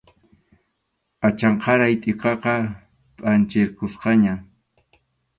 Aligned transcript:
Achanqaray 1.27 1.93
tʼikaqa 2.01 2.53
phanchirqusqaña. 3.19 4.33